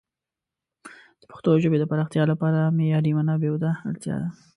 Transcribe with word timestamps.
د 1.21 1.23
پښتو 1.31 1.49
ژبې 1.63 1.77
د 1.79 1.83
پراختیا 1.91 2.23
لپاره 2.31 2.73
معیاري 2.77 3.11
منابعو 3.17 3.61
ته 3.63 3.71
اړتیا 3.89 4.15
ده. 4.21 4.29